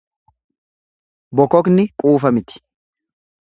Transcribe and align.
Bokokni 1.35 1.85
quufa 1.99 2.29
miti. 2.39 2.57